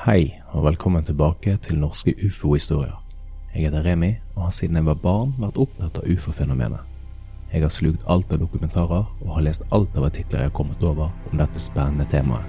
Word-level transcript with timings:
Hei, 0.00 0.40
og 0.52 0.64
velkommen 0.64 1.04
tilbake 1.04 1.56
til 1.56 1.78
Norske 1.78 2.14
ufo-historier. 2.26 3.04
Jeg 3.54 3.62
heter 3.62 3.84
Remi, 3.84 4.14
og 4.34 4.42
har 4.42 4.50
siden 4.50 4.76
jeg 4.76 4.86
var 4.86 4.94
barn 4.94 5.34
vært 5.36 5.58
opptatt 5.60 5.98
av 6.00 6.06
ufo-fenomenet. 6.08 6.78
Jeg 7.52 7.60
har 7.60 7.68
slukt 7.68 8.06
alt 8.08 8.32
av 8.32 8.40
dokumentarer, 8.40 9.10
og 9.20 9.34
har 9.34 9.44
lest 9.44 9.66
alt 9.76 9.98
av 10.00 10.06
artikler 10.08 10.40
jeg 10.40 10.48
har 10.48 10.54
kommet 10.56 10.80
over 10.80 11.10
om 11.32 11.36
dette 11.36 11.60
spennende 11.60 12.06
temaet. 12.08 12.48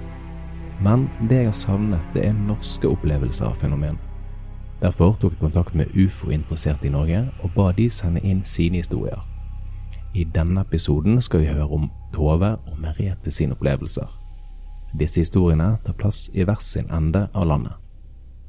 Men 0.80 1.04
det 1.28 1.42
jeg 1.42 1.50
har 1.50 1.58
savnet, 1.60 2.08
det 2.14 2.24
er 2.30 2.40
norske 2.48 2.88
opplevelser 2.88 3.50
av 3.50 3.60
fenomenet. 3.60 4.00
Derfor 4.80 5.12
tok 5.20 5.36
jeg 5.36 5.44
kontakt 5.44 5.76
med 5.76 5.92
ufo-interesserte 5.92 6.88
i 6.88 6.94
Norge, 6.96 7.26
og 7.42 7.52
ba 7.52 7.68
de 7.76 7.90
sende 7.90 8.24
inn 8.24 8.40
sine 8.48 8.80
historier. 8.80 9.20
I 10.14 10.24
denne 10.24 10.64
episoden 10.64 11.20
skal 11.20 11.44
vi 11.44 11.52
høre 11.52 11.68
om 11.68 11.90
Tove 12.16 12.56
og 12.56 12.80
Merete 12.80 13.30
sine 13.30 13.52
opplevelser. 13.52 14.21
Disse 14.98 15.20
historiene 15.20 15.78
tar 15.84 15.96
plass 15.96 16.30
i 16.34 16.44
hver 16.44 16.60
sin 16.60 16.90
ende 16.92 17.28
av 17.34 17.46
landet. 17.48 17.78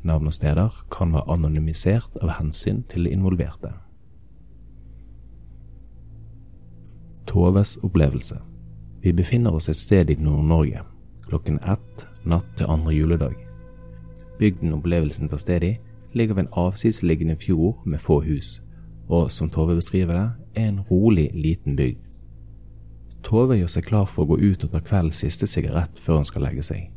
Navn 0.03 0.27
og 0.27 0.33
steder 0.35 0.83
kan 0.91 1.13
være 1.15 1.31
anonymisert 1.31 2.17
av 2.21 2.35
hensyn 2.39 2.83
til 2.91 3.07
de 3.07 3.13
involverte. 3.15 3.71
Toves 7.27 7.77
opplevelse. 7.83 8.41
Vi 9.03 9.13
befinner 9.15 9.55
oss 9.55 9.69
et 9.69 9.79
sted 9.79 10.11
i 10.11 10.19
Nord-Norge, 10.19 10.83
klokken 11.27 11.59
ett 11.63 12.05
natt 12.27 12.51
til 12.57 12.67
andre 12.71 12.91
juledag. 12.93 13.35
Bygden 14.39 14.73
opplevelsen 14.75 15.31
tar 15.31 15.39
sted 15.39 15.63
i, 15.63 15.73
ligger 16.13 16.35
ved 16.35 16.43
en 16.43 16.53
avsidesliggende 16.65 17.35
fjord 17.35 17.81
med 17.85 17.99
få 17.99 18.19
hus, 18.21 18.61
og 19.07 19.31
som 19.31 19.49
Tove 19.49 19.75
beskriver 19.75 20.13
det, 20.13 20.29
er 20.55 20.67
en 20.67 20.81
rolig, 20.91 21.29
liten 21.33 21.75
bygd. 21.75 21.99
Tove 23.23 23.57
gjør 23.57 23.71
seg 23.71 23.85
klar 23.87 24.07
for 24.09 24.25
å 24.25 24.33
gå 24.33 24.51
ut 24.51 24.65
og 24.65 24.73
ta 24.73 24.81
kveldens 24.83 25.21
siste 25.23 25.47
sigarett 25.47 25.99
før 25.99 26.19
hun 26.19 26.27
skal 26.27 26.43
legge 26.43 26.63
seg. 26.65 26.89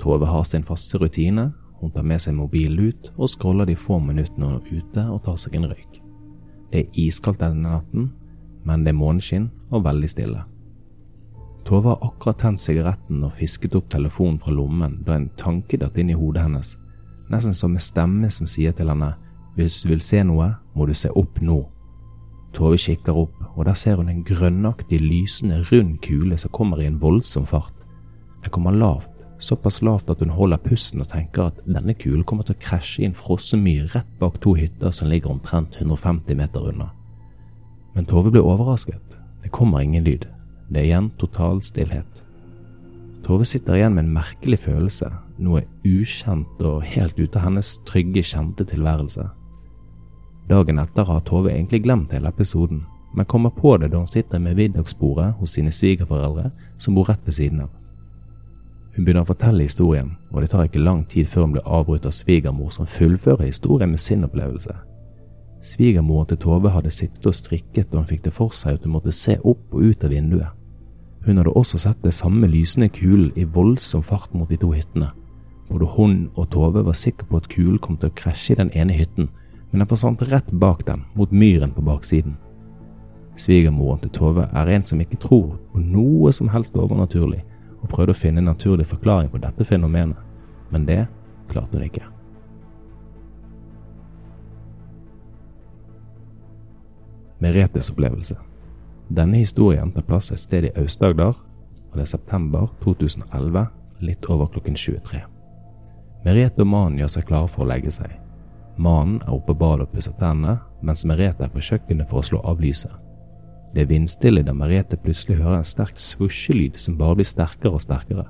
Tove 0.00 0.26
har 0.26 0.46
sin 0.48 0.64
faste 0.64 0.98
rutine, 0.98 1.50
hun 1.80 1.92
tar 1.92 2.04
med 2.04 2.20
seg 2.20 2.36
mobilen 2.36 2.90
ut 2.90 3.10
og 3.16 3.28
scroller 3.28 3.68
de 3.68 3.76
få 3.76 3.98
minuttene 4.00 4.48
hun 4.48 4.60
er 4.60 4.80
ute 4.80 5.04
og 5.12 5.22
tar 5.24 5.36
seg 5.40 5.56
en 5.56 5.68
røyk. 5.68 6.00
Det 6.70 6.84
er 6.84 7.02
iskaldt 7.04 7.42
denne 7.42 7.68
natten, 7.68 8.10
men 8.64 8.84
det 8.84 8.94
er 8.94 9.00
måneskinn 9.00 9.50
og 9.70 9.84
veldig 9.84 10.10
stille. 10.10 10.44
Tove 11.68 11.92
har 11.92 12.04
akkurat 12.04 12.40
tent 12.40 12.60
sigaretten 12.60 13.24
og 13.26 13.34
fisket 13.36 13.74
opp 13.76 13.90
telefonen 13.92 14.38
fra 14.40 14.54
lommen 14.54 15.00
da 15.04 15.16
en 15.16 15.28
tanke 15.36 15.76
datt 15.80 15.98
inn 16.00 16.12
i 16.12 16.16
hodet 16.16 16.46
hennes, 16.46 16.76
nesten 17.30 17.54
som 17.54 17.76
en 17.76 17.84
stemme 17.84 18.30
som 18.32 18.48
sier 18.48 18.72
til 18.76 18.88
henne 18.88 19.12
hvis 19.58 19.82
du 19.82 19.90
vil 19.90 20.00
se 20.00 20.22
noe, 20.24 20.54
må 20.74 20.86
du 20.86 20.94
se 20.96 21.10
opp 21.10 21.40
nå. 21.44 21.58
Tove 22.52 22.78
kikker 22.78 23.16
opp, 23.16 23.36
og 23.56 23.64
der 23.66 23.74
ser 23.78 23.96
hun 24.00 24.08
en 24.08 24.24
grønnaktig, 24.24 25.00
lysende, 25.00 25.62
rund 25.70 25.98
kule 26.02 26.38
som 26.38 26.50
kommer 26.50 26.80
i 26.80 26.86
en 26.88 27.00
voldsom 27.00 27.46
fart. 27.46 27.74
Den 28.42 28.50
kommer 28.50 28.74
lavt, 28.74 29.10
såpass 29.38 29.82
lavt 29.82 30.10
at 30.10 30.18
hun 30.18 30.32
holder 30.34 30.56
pusten 30.56 31.00
og 31.00 31.08
tenker 31.12 31.50
at 31.50 31.60
denne 31.66 31.94
kulen 31.94 32.24
kommer 32.24 32.46
til 32.46 32.56
å 32.56 32.62
krasje 32.62 33.02
i 33.02 33.08
en 33.08 33.16
frossen 33.16 33.62
myr 33.64 33.86
rett 33.94 34.10
bak 34.20 34.40
to 34.40 34.54
hytter 34.58 34.92
som 34.94 35.08
ligger 35.08 35.32
omtrent 35.32 35.78
150 35.80 36.36
meter 36.36 36.72
unna. 36.72 36.90
Men 37.94 38.06
Tove 38.06 38.30
blir 38.30 38.46
overrasket. 38.46 39.18
Det 39.42 39.50
kommer 39.50 39.80
ingen 39.80 40.04
lyd. 40.04 40.26
Det 40.70 40.82
er 40.82 40.90
igjen 40.90 41.10
total 41.18 41.62
stillhet. 41.62 42.24
Tove 43.26 43.44
sitter 43.44 43.76
igjen 43.76 43.94
med 43.94 44.06
en 44.06 44.14
merkelig 44.14 44.60
følelse, 44.64 45.10
noe 45.38 45.64
ukjent 45.86 46.62
og 46.64 46.84
helt 46.86 47.18
ute 47.18 47.38
av 47.38 47.48
hennes 47.48 47.74
trygge, 47.88 48.22
kjente 48.24 48.64
tilværelse. 48.64 49.26
Dagen 50.50 50.78
etter 50.82 51.06
har 51.06 51.20
Tove 51.22 51.52
egentlig 51.52 51.84
glemt 51.84 52.12
hele 52.12 52.28
episoden, 52.28 52.82
men 53.14 53.26
kommer 53.26 53.50
på 53.54 53.76
det 53.78 53.92
da 53.92 54.00
hun 54.02 54.08
sitter 54.10 54.38
med 54.38 54.56
middagsbordet 54.58 55.34
hos 55.38 55.54
sine 55.54 55.70
svigerforeldre, 55.70 56.50
som 56.78 56.94
bor 56.94 57.06
rett 57.06 57.22
ved 57.24 57.36
siden 57.36 57.60
av. 57.60 57.70
Hun 58.96 59.04
begynner 59.04 59.22
å 59.22 59.30
fortelle 59.30 59.62
historien, 59.62 60.16
og 60.32 60.42
det 60.42 60.50
tar 60.50 60.66
ikke 60.66 60.82
lang 60.82 61.04
tid 61.06 61.28
før 61.30 61.46
hun 61.46 61.54
blir 61.54 61.68
avbrutt 61.78 62.06
av 62.06 62.14
svigermor, 62.16 62.72
som 62.74 62.86
fullfører 62.86 63.46
historien 63.46 63.90
med 63.90 64.02
sin 64.02 64.26
opplevelse. 64.26 64.74
Svigermoren 65.62 66.26
til 66.26 66.40
Tove 66.42 66.72
hadde 66.74 66.90
sittet 66.90 67.26
og 67.30 67.36
strikket 67.36 67.92
da 67.92 68.00
hun 68.00 68.08
fikk 68.08 68.24
det 68.26 68.32
for 68.34 68.54
seg 68.56 68.78
at 68.78 68.86
hun 68.88 68.96
måtte 68.96 69.14
se 69.14 69.36
opp 69.38 69.70
og 69.70 69.84
ut 69.84 70.04
av 70.04 70.10
vinduet. 70.10 70.56
Hun 71.26 71.36
hadde 71.36 71.52
også 71.52 71.78
sett 71.78 72.02
det 72.02 72.14
samme 72.16 72.48
lysende 72.48 72.88
kulen 72.88 73.30
i 73.36 73.44
voldsom 73.44 74.02
fart 74.02 74.34
mot 74.34 74.48
de 74.48 74.56
to 74.58 74.72
hyttene. 74.72 75.12
Både 75.68 75.86
hun 75.94 76.30
og 76.34 76.48
Tove 76.50 76.82
var 76.84 76.96
sikre 76.98 77.28
på 77.28 77.38
at 77.38 77.50
kulen 77.52 77.78
kom 77.78 78.00
til 78.00 78.10
å 78.10 78.16
krasje 78.16 78.56
i 78.56 78.58
den 78.58 78.72
ene 78.74 78.96
hytten, 78.96 79.28
men 79.70 79.82
den 79.82 79.88
forsvant 79.88 80.22
rett 80.22 80.50
bak 80.50 80.84
dem, 80.86 81.04
mot 81.14 81.30
myren 81.30 81.72
på 81.72 81.84
baksiden. 81.86 82.36
Svigermoren 83.36 84.00
til 84.02 84.10
Tove 84.10 84.48
er 84.52 84.68
en 84.68 84.84
som 84.84 85.00
ikke 85.00 85.20
tror 85.20 85.54
på 85.72 85.80
noe 85.80 86.32
som 86.32 86.50
helst 86.52 86.76
overnaturlig, 86.76 87.44
og 87.80 87.88
prøvde 87.88 88.12
å 88.12 88.18
finne 88.18 88.42
en 88.42 88.50
naturlig 88.50 88.86
forklaring 88.90 89.30
på 89.32 89.40
dette 89.40 89.64
fenomenet, 89.64 90.18
men 90.70 90.86
det 90.86 91.06
klarte 91.48 91.78
hun 91.78 91.86
ikke. 91.86 92.04
Meretes 97.40 97.88
opplevelse. 97.90 98.36
Denne 99.08 99.40
historien 99.40 99.90
tar 99.94 100.04
plass 100.06 100.28
et 100.30 100.42
sted 100.42 100.68
i 100.68 100.74
Aust-Agder, 100.76 101.38
og 101.90 101.96
det 101.96 102.04
er 102.04 102.10
september 102.12 102.68
2011, 102.84 103.64
litt 104.04 104.28
over 104.30 104.50
klokken 104.52 104.76
23. 104.76 105.22
Merete 106.24 106.62
og 106.62 106.68
mannen 106.68 107.00
gjør 107.00 107.14
seg 107.16 107.26
klare 107.30 107.48
for 107.48 107.64
å 107.64 107.70
legge 107.72 107.92
seg. 107.94 108.12
Mannen 108.80 109.20
er 109.26 109.34
oppe 109.34 109.52
på 109.52 109.60
badet 109.60 109.84
og 109.84 109.92
pusser 109.92 110.14
tennene, 110.16 110.56
mens 110.80 111.04
Merete 111.04 111.44
er 111.44 111.52
på 111.52 111.60
kjøkkenet 111.60 112.08
for 112.08 112.22
å 112.22 112.24
slå 112.24 112.38
av 112.48 112.62
lyset. 112.64 112.92
Det 113.74 113.82
er 113.84 113.90
vindstille 113.90 114.42
da 114.46 114.54
Merete 114.56 114.96
plutselig 114.98 115.36
hører 115.42 115.60
en 115.60 115.68
sterk 115.68 116.00
svusjelyd 116.00 116.78
som 116.80 116.96
bare 116.98 117.18
blir 117.18 117.28
sterkere 117.28 117.76
og 117.76 117.84
sterkere. 117.84 118.24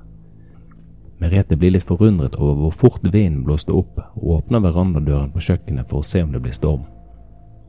Merete 1.23 1.55
blir 1.55 1.71
litt 1.71 1.87
forundret 1.87 2.35
over 2.35 2.59
hvor 2.65 2.75
fort 2.83 3.07
vinden 3.07 3.45
blåste 3.47 3.71
opp, 3.71 4.01
og 4.17 4.27
åpner 4.41 4.65
verandadøren 4.65 5.31
på 5.31 5.45
kjøkkenet 5.47 5.87
for 5.87 6.01
å 6.01 6.09
se 6.11 6.25
om 6.25 6.35
det 6.35 6.43
blir 6.43 6.57
storm. 6.57 6.83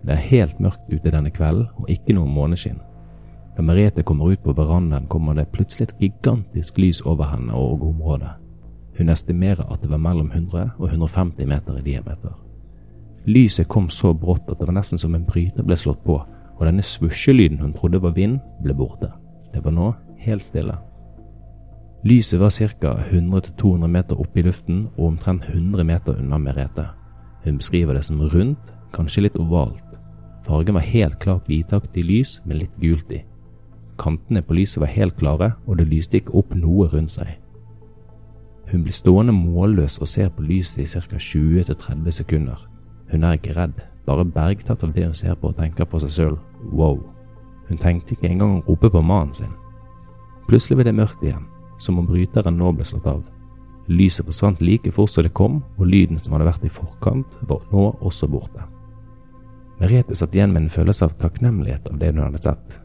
Det 0.02 0.16
er 0.16 0.28
helt 0.32 0.58
mørkt 0.58 0.88
ute 0.90 1.14
denne 1.14 1.30
kvelden, 1.30 1.70
og 1.78 1.90
ikke 1.92 2.16
noe 2.18 2.26
måneskinn. 2.26 2.82
Da 3.54 3.62
Merete 3.62 4.02
kommer 4.02 4.32
ut 4.32 4.42
på 4.42 4.56
verandaen, 4.58 5.06
kommer 5.06 5.38
det 5.38 5.52
plutselig 5.54 5.92
et 5.92 5.98
gigantisk 6.00 6.82
lys 6.82 7.04
over 7.06 7.30
henne 7.30 7.54
og 7.54 7.84
området. 7.92 8.34
Hun 8.98 9.12
estimerer 9.12 9.68
at 9.70 9.84
det 9.84 9.92
var 9.92 10.02
mellom 10.02 10.32
100 10.32 10.72
og 10.78 10.88
150 10.88 11.46
meter 11.46 11.78
i 11.78 11.84
diameter. 11.92 12.41
Lyset 13.26 13.68
kom 13.68 13.90
så 13.90 14.12
brått 14.14 14.48
at 14.50 14.58
det 14.58 14.66
var 14.66 14.74
nesten 14.74 14.98
som 14.98 15.14
en 15.14 15.26
bryter 15.26 15.62
ble 15.62 15.76
slått 15.78 16.02
på, 16.04 16.16
og 16.58 16.64
denne 16.66 16.82
svusjelyden 16.82 17.60
hun 17.62 17.74
trodde 17.76 18.00
var 18.02 18.16
vind, 18.16 18.40
ble 18.62 18.74
borte. 18.74 19.12
Det 19.54 19.62
var 19.64 19.74
nå 19.74 19.92
helt 20.24 20.44
stille. 20.44 20.74
Lyset 22.02 22.40
var 22.40 22.50
ca. 22.50 22.96
100-200 23.10 23.86
meter 23.86 24.18
oppe 24.18 24.40
i 24.40 24.42
luften 24.42 24.88
og 24.96 25.12
omtrent 25.12 25.44
100 25.46 25.84
meter 25.86 26.18
unna 26.18 26.38
Merete. 26.38 26.88
Hun 27.44 27.58
beskriver 27.58 27.94
det 27.94 28.04
som 28.04 28.20
rundt, 28.20 28.72
kanskje 28.92 29.28
litt 29.28 29.38
ovalt. 29.38 29.98
Fargen 30.42 30.74
var 30.74 30.82
helt 30.82 31.20
klart 31.22 31.46
hvitaktig 31.46 32.02
lys 32.04 32.40
med 32.44 32.58
litt 32.58 32.74
gult 32.82 33.10
i. 33.14 33.22
Kantene 34.02 34.42
på 34.42 34.56
lyset 34.58 34.80
var 34.82 34.90
helt 34.90 35.14
klare, 35.16 35.52
og 35.66 35.78
det 35.78 35.86
lyste 35.86 36.18
ikke 36.18 36.34
opp 36.34 36.54
noe 36.58 36.88
rundt 36.90 37.14
seg. 37.14 37.36
Hun 38.72 38.82
blir 38.82 38.94
stående 38.96 39.34
målløs 39.36 40.00
og 40.00 40.08
ser 40.08 40.30
på 40.34 40.42
lyset 40.42 40.82
i 40.82 40.86
ca. 40.90 41.18
20-30 41.18 42.10
sekunder. 42.10 42.58
Hun 43.12 43.24
er 43.24 43.36
ikke 43.36 43.54
redd, 43.56 43.76
bare 44.06 44.24
bergtatt 44.24 44.82
av 44.84 44.92
det 44.96 45.04
hun 45.04 45.14
ser 45.14 45.36
på 45.36 45.52
og 45.52 45.58
tenker 45.60 45.86
for 45.88 46.02
seg 46.02 46.14
selv 46.14 46.72
wow. 46.72 46.96
Hun 47.68 47.80
tenkte 47.80 48.16
ikke 48.16 48.30
engang 48.30 48.58
å 48.58 48.64
rope 48.66 48.90
på 48.90 49.02
mannen 49.04 49.34
sin. 49.36 49.52
Plutselig 50.48 50.80
ble 50.80 50.88
det 50.88 50.96
mørkt 50.96 51.22
igjen, 51.22 51.44
som 51.78 52.00
om 52.00 52.08
bryteren 52.08 52.58
nå 52.58 52.72
ble 52.72 52.86
slått 52.88 53.06
av. 53.10 53.22
Lyset 53.92 54.26
forsvant 54.26 54.60
like 54.62 54.90
fort 54.94 55.10
som 55.10 55.26
det 55.26 55.34
kom, 55.36 55.60
og 55.76 55.86
lyden 55.86 56.20
som 56.22 56.34
hadde 56.34 56.48
vært 56.48 56.64
i 56.66 56.72
forkant, 56.72 57.38
var 57.48 57.62
nå 57.72 57.90
også 58.00 58.28
borte. 58.30 58.64
Merete 59.80 60.16
satt 60.16 60.34
igjen 60.34 60.52
med 60.54 60.64
en 60.64 60.72
følelse 60.72 61.08
av 61.08 61.16
takknemlighet 61.18 61.88
av 61.90 61.98
det 61.98 62.12
hun 62.12 62.22
hadde 62.22 62.42
sett. 62.42 62.78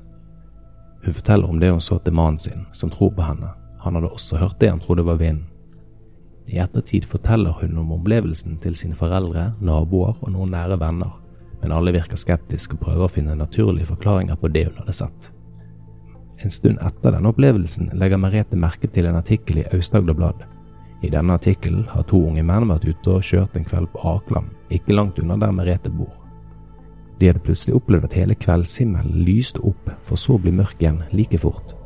Hun 1.06 1.14
forteller 1.14 1.50
om 1.50 1.60
det 1.62 1.70
hun 1.72 1.84
så 1.84 2.00
til 2.02 2.16
mannen 2.18 2.42
sin, 2.42 2.66
som 2.74 2.90
tror 2.92 3.14
på 3.16 3.24
henne. 3.24 3.54
Han 3.84 3.96
hadde 3.96 4.10
også 4.10 4.42
hørt 4.42 4.60
det 4.60 4.72
han 4.74 4.82
trodde 4.82 5.06
var 5.06 5.22
vinden. 5.22 5.46
I 6.48 6.60
ettertid 6.64 7.06
forteller 7.06 7.56
hun 7.62 7.78
om 7.78 7.92
opplevelsen 7.98 8.58
til 8.64 8.76
sine 8.80 8.96
foreldre, 8.96 9.52
naboer 9.60 10.16
og 10.22 10.30
noen 10.32 10.54
nære 10.56 10.78
venner, 10.80 11.18
men 11.62 11.74
alle 11.76 11.92
virker 11.96 12.20
skeptiske 12.20 12.78
og 12.78 12.84
prøver 12.86 13.08
å 13.08 13.12
finne 13.12 13.36
naturlige 13.36 13.90
forklaringer 13.90 14.40
på 14.40 14.52
det 14.54 14.68
hun 14.70 14.78
hadde 14.80 14.96
sett. 14.96 15.32
En 16.38 16.54
stund 16.54 16.78
etter 16.86 17.16
denne 17.16 17.32
opplevelsen 17.34 17.90
legger 17.98 18.22
Merete 18.22 18.60
merke 18.60 18.88
til 18.94 19.10
en 19.10 19.18
artikkel 19.18 19.64
i 19.64 19.66
Aust-Agder 19.74 20.16
Blad. 20.16 20.46
I 21.04 21.10
denne 21.14 21.36
artikkelen 21.38 21.84
har 21.92 22.06
to 22.10 22.22
unge 22.30 22.46
menn 22.46 22.70
vært 22.70 22.86
ute 22.88 23.18
og 23.18 23.26
kjørt 23.26 23.58
en 23.58 23.66
kveld 23.68 23.90
på 23.94 24.04
Akland, 24.16 24.54
ikke 24.74 24.96
langt 24.96 25.20
unna 25.22 25.38
der 25.42 25.54
Merete 25.54 25.92
bor. 25.94 26.14
De 27.18 27.28
hadde 27.30 27.42
plutselig 27.42 27.76
opplevd 27.78 28.08
at 28.08 28.16
hele 28.18 28.38
kveldshimmelen 28.38 29.26
lyste 29.26 29.62
opp, 29.66 29.90
for 30.06 30.22
så 30.22 30.38
å 30.38 30.42
bli 30.42 30.54
mørk 30.54 30.78
igjen 30.82 31.02
like 31.12 31.42
fort. 31.42 31.77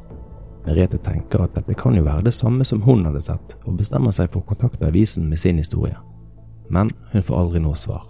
Merete 0.65 0.99
tenker 1.01 1.41
at 1.41 1.55
dette 1.57 1.73
kan 1.73 1.95
jo 1.97 2.03
være 2.05 2.27
det 2.27 2.35
samme 2.37 2.65
som 2.67 2.83
hun 2.85 3.05
hadde 3.07 3.23
sett, 3.25 3.55
og 3.65 3.79
bestemmer 3.79 4.13
seg 4.13 4.29
for 4.29 4.43
å 4.43 4.49
kontakte 4.51 4.87
avisen 4.87 5.29
med 5.29 5.41
sin 5.41 5.57
historie. 5.57 5.97
Men 6.69 6.91
hun 7.11 7.25
får 7.25 7.39
aldri 7.39 7.61
noe 7.63 7.75
svar. 7.75 8.03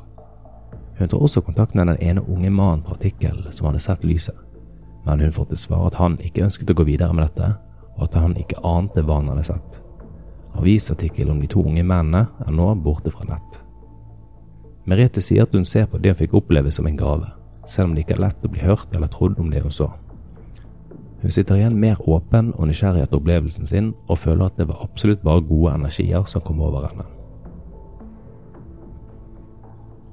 Hun 1.00 1.09
tar 1.09 1.24
også 1.24 1.42
kontakt 1.42 1.75
med 1.75 1.88
den 1.88 2.01
ene 2.03 2.24
unge 2.27 2.51
mannen 2.51 2.83
fra 2.83 2.98
artikkelen 2.98 3.48
som 3.56 3.69
hadde 3.69 3.81
sett 3.81 4.03
lyset, 4.03 4.36
men 5.06 5.24
hun 5.24 5.31
får 5.33 5.48
til 5.50 5.62
svar 5.63 5.88
at 5.88 5.98
han 5.98 6.19
ikke 6.21 6.44
ønsket 6.45 6.69
å 6.69 6.77
gå 6.77 6.86
videre 6.92 7.15
med 7.15 7.25
dette, 7.25 7.56
og 7.95 8.03
at 8.06 8.19
han 8.19 8.38
ikke 8.38 8.62
ante 8.68 9.01
hva 9.01 9.21
han 9.21 9.31
hadde 9.31 9.47
sett. 9.47 9.81
Avisartikkelen 10.59 11.38
om 11.38 11.42
de 11.42 11.50
to 11.50 11.63
unge 11.63 11.83
mennene 11.83 12.27
er 12.45 12.54
nå 12.54 12.68
borte 12.83 13.13
fra 13.15 13.25
nett. 13.31 13.62
Merete 14.86 15.24
sier 15.24 15.47
at 15.47 15.56
hun 15.56 15.65
ser 15.65 15.88
på 15.88 16.01
det 16.01 16.13
hun 16.13 16.19
fikk 16.19 16.36
oppleve 16.42 16.71
som 16.75 16.88
en 16.89 17.00
gave, 17.00 17.31
selv 17.65 17.89
om 17.89 17.95
det 17.95 18.04
ikke 18.06 18.18
er 18.19 18.25
lett 18.27 18.45
å 18.45 18.51
bli 18.51 18.63
hørt 18.65 18.94
eller 18.95 19.09
trodd 19.09 19.39
om 19.39 19.50
det 19.54 19.63
hun 19.63 19.74
så. 19.74 19.89
Hun 21.21 21.31
sitter 21.31 21.56
igjen 21.56 21.77
mer 21.77 22.00
åpen 22.09 22.53
og 22.57 22.68
nysgjerrig 22.68 23.03
etter 23.03 23.19
opplevelsen 23.19 23.65
sin, 23.69 23.94
og 24.09 24.18
føler 24.18 24.45
at 24.45 24.57
det 24.57 24.68
var 24.68 24.81
absolutt 24.81 25.21
bare 25.21 25.41
gode 25.45 25.73
energier 25.77 26.23
som 26.25 26.41
kom 26.41 26.62
over 26.62 26.88
henne. 26.88 27.06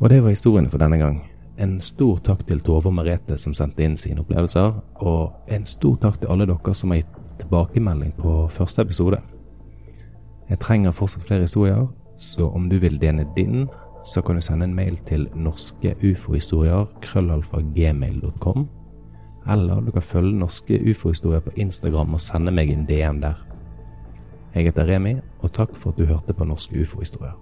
Og 0.00 0.10
det 0.10 0.22
var 0.22 0.28
historiene 0.28 0.70
for 0.70 0.78
denne 0.78 0.99
gang. 0.99 1.31
En 1.58 1.81
stor 1.81 2.19
takk 2.22 2.46
til 2.46 2.60
Tove 2.60 2.87
og 2.87 2.94
Merete 2.94 3.38
som 3.40 3.55
sendte 3.56 3.82
inn 3.82 3.96
sine 3.99 4.20
opplevelser, 4.22 4.72
og 5.02 5.32
en 5.49 5.66
stor 5.66 5.96
takk 6.05 6.20
til 6.20 6.28
alle 6.31 6.46
dere 6.46 6.75
som 6.75 6.90
har 6.93 6.99
gitt 7.00 7.14
tilbakemelding 7.40 8.12
på 8.19 8.49
første 8.52 8.82
episode. 8.82 9.19
Jeg 10.49 10.58
trenger 10.60 10.90
fortsatt 10.93 11.26
flere 11.26 11.40
historier, 11.49 11.87
så 12.16 12.49
om 12.55 12.69
du 12.70 12.78
vil 12.78 13.00
dele 13.00 13.26
din, 13.37 13.69
så 14.05 14.22
kan 14.22 14.34
du 14.37 14.40
sende 14.40 14.64
en 14.64 14.75
mail 14.75 14.96
til 15.06 15.28
norskeUFOhistorier.krøllalfagmail.com. 15.34 16.99
krøllalfa.gmail.com 17.00 18.77
eller 19.48 19.80
du 19.80 19.90
kan 19.90 20.02
følge 20.02 20.38
Norske 20.38 20.80
ufo-historier 20.90 21.40
på 21.40 21.54
Instagram 21.56 22.14
og 22.14 22.20
sende 22.20 22.52
meg 22.52 22.70
en 22.72 22.86
DM 22.88 23.20
der. 23.24 23.40
Jeg 24.54 24.68
heter 24.68 24.88
Remi, 24.88 25.14
og 25.40 25.52
takk 25.52 25.76
for 25.76 25.92
at 25.92 25.98
du 25.98 26.04
hørte 26.08 26.34
på 26.34 26.44
Norske 26.44 26.80
ufo-historier. 26.80 27.36